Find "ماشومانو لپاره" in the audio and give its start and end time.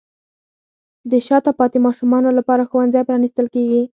1.85-2.67